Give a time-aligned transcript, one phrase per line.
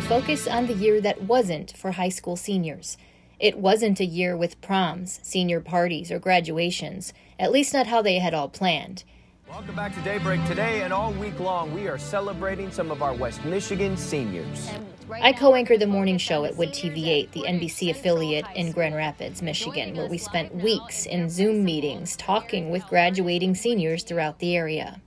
[0.00, 2.96] focus on the year that wasn't for high school seniors.
[3.38, 8.18] It wasn't a year with proms, senior parties, or graduations, at least not how they
[8.18, 9.04] had all planned.
[9.48, 10.42] Welcome back to Daybreak.
[10.46, 14.70] Today and all week long, we are celebrating some of our West Michigan seniors.
[15.10, 18.94] I co anchor the morning show at Wood TV 8, the NBC affiliate in Grand
[18.94, 24.56] Rapids, Michigan, where we spent weeks in Zoom meetings talking with graduating seniors throughout the
[24.56, 25.02] area.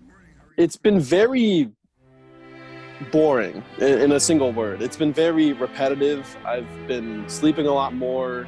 [0.58, 1.72] It's been very
[3.12, 4.82] boring in a single word.
[4.82, 6.38] It's been very repetitive.
[6.46, 8.48] I've been sleeping a lot more.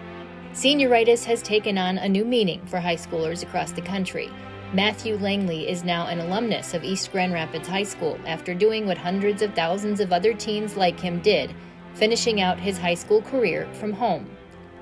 [0.53, 4.29] Senioritis has taken on a new meaning for high schoolers across the country.
[4.73, 8.97] Matthew Langley is now an alumnus of East Grand Rapids High School after doing what
[8.97, 11.53] hundreds of thousands of other teens like him did,
[11.93, 14.29] finishing out his high school career from home.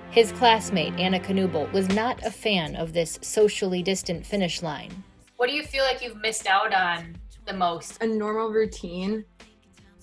[0.10, 5.04] His classmate, Anna Knubel, was not a fan of this socially distant finish line.
[5.38, 8.02] What do you feel like you've missed out on the most?
[8.02, 9.26] A normal routine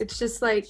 [0.03, 0.67] it's just like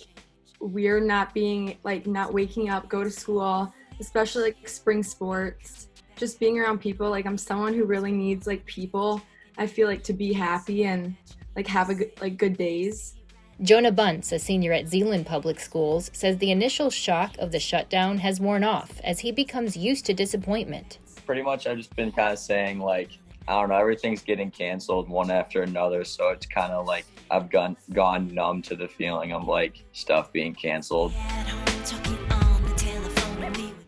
[0.61, 6.39] we're not being like not waking up, go to school, especially like spring sports, just
[6.39, 7.09] being around people.
[7.09, 9.23] Like I'm someone who really needs like people.
[9.57, 11.17] I feel like to be happy and
[11.57, 13.15] like have a good, like good days.
[13.63, 18.19] Jonah Bunce, a senior at Zeeland Public Schools, says the initial shock of the shutdown
[18.19, 20.99] has worn off as he becomes used to disappointment.
[21.27, 23.11] Pretty much, I've just been kind of saying, like,
[23.49, 26.05] I don't know, everything's getting canceled one after another.
[26.05, 30.33] So it's kind of like I've gone gone numb to the feeling of like stuff
[30.33, 31.13] being canceled.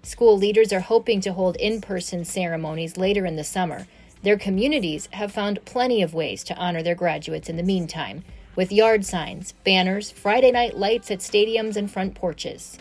[0.03, 3.87] School leaders are hoping to hold in person ceremonies later in the summer.
[4.23, 8.25] Their communities have found plenty of ways to honor their graduates in the meantime,
[8.57, 12.79] with yard signs, banners, Friday night lights at stadiums and front porches.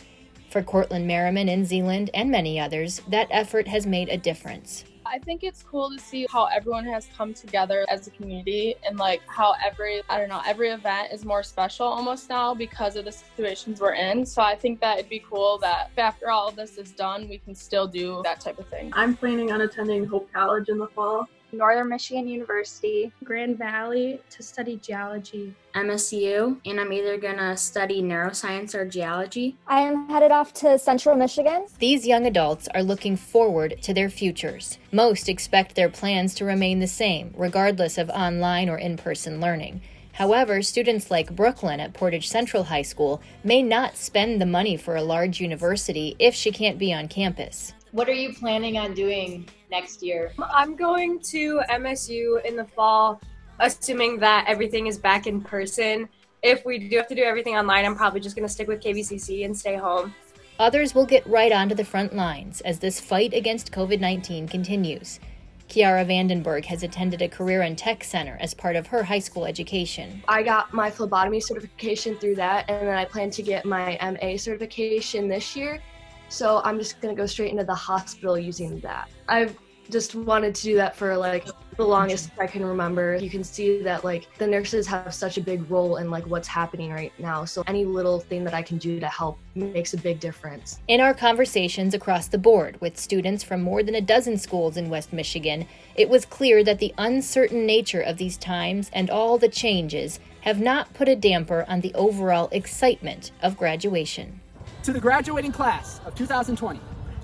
[0.50, 4.86] For Cortland Merriman in Zeeland and many others, that effort has made a difference.
[5.06, 8.98] I think it's cool to see how everyone has come together as a community and
[8.98, 13.06] like how every, I don't know, every event is more special almost now because of
[13.06, 14.26] the situations we're in.
[14.26, 17.38] So I think that it'd be cool that after all of this is done, we
[17.38, 18.92] can still do that type of thing.
[18.94, 21.28] I'm planning on attending Hope College in the fall.
[21.54, 28.02] Northern Michigan University, Grand Valley to study geology, MSU, and I'm either going to study
[28.02, 29.56] neuroscience or geology.
[29.68, 31.68] I am headed off to Central Michigan.
[31.80, 34.80] These young adults are looking forward to their futures.
[34.94, 39.82] Most expect their plans to remain the same, regardless of online or in person learning.
[40.12, 44.96] However, students like Brooklyn at Portage Central High School may not spend the money for
[44.96, 47.74] a large university if she can't be on campus.
[47.90, 50.32] What are you planning on doing next year?
[50.54, 53.20] I'm going to MSU in the fall,
[53.60, 56.08] assuming that everything is back in person.
[56.44, 58.80] If we do have to do everything online, I'm probably just going to stick with
[58.80, 60.14] KVCC and stay home.
[60.60, 65.20] Others will get right onto the front lines as this fight against COVID 19 continues.
[65.68, 69.46] Kiara Vandenberg has attended a career and tech center as part of her high school
[69.46, 70.22] education.
[70.28, 74.38] I got my phlebotomy certification through that, and then I plan to get my MA
[74.38, 75.82] certification this year.
[76.30, 79.10] So I'm just gonna go straight into the hospital using that.
[79.28, 79.58] I've
[79.90, 83.16] just wanted to do that for like the longest I can remember.
[83.16, 86.48] You can see that like the nurses have such a big role in like what's
[86.48, 87.46] happening right now.
[87.46, 90.80] So any little thing that I can do to help makes a big difference.
[90.88, 94.90] In our conversations across the board with students from more than a dozen schools in
[94.90, 99.50] West Michigan, it was clear that the uncertain nature of these times and all the
[99.50, 104.42] changes have not put a damper on the overall excitement of graduation.
[104.84, 106.80] To the graduating class of 2020,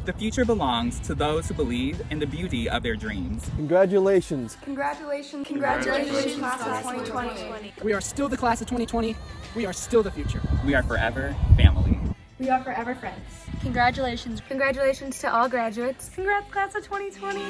[0.09, 3.47] the future belongs to those who believe in the beauty of their dreams.
[3.57, 4.57] Congratulations.
[4.63, 5.47] Congratulations.
[5.47, 7.73] Congratulations, class of 2020.
[7.83, 9.15] We are still the class of 2020.
[9.55, 10.41] We are still the future.
[10.65, 11.99] We are forever family.
[12.39, 13.21] We are forever friends.
[13.61, 14.41] Congratulations.
[14.47, 16.09] Congratulations to all graduates.
[16.15, 17.41] Congrats, class of 2020.